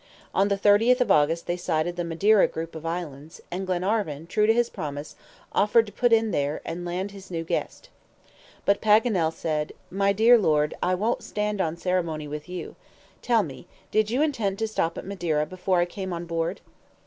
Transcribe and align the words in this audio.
On 0.33 0.47
the 0.47 0.57
30th 0.57 0.99
of 0.99 1.11
August 1.11 1.45
they 1.45 1.55
sighted 1.57 1.95
the 1.95 2.03
Madeira 2.03 2.47
group 2.47 2.73
of 2.73 2.87
islands, 2.87 3.39
and 3.51 3.67
Glenarvan, 3.67 4.25
true 4.25 4.47
to 4.47 4.51
his 4.53 4.67
promise, 4.67 5.15
offered 5.51 5.85
to 5.85 5.91
put 5.91 6.11
in 6.11 6.31
there, 6.31 6.59
and 6.65 6.83
land 6.85 7.11
his 7.11 7.29
new 7.29 7.43
guest. 7.43 7.89
But 8.65 8.81
Paganel 8.81 9.31
said: 9.31 9.73
"My 9.91 10.11
dear 10.11 10.39
Lord, 10.39 10.73
I 10.81 10.95
won't 10.95 11.21
stand 11.21 11.61
on 11.61 11.77
ceremony 11.77 12.27
with 12.27 12.49
you. 12.49 12.75
Tell 13.21 13.43
me, 13.43 13.67
did 13.91 14.09
you 14.09 14.23
intend 14.23 14.57
to 14.57 14.67
stop 14.67 14.97
at 14.97 15.05
Madeira 15.05 15.45
before 15.45 15.81
I 15.81 15.85
came 15.85 16.13
on 16.13 16.25
board?" 16.25 16.61